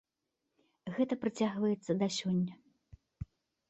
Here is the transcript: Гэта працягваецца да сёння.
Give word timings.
Гэта 0.95 1.13
працягваецца 1.27 1.91
да 2.03 2.07
сёння. 2.19 2.53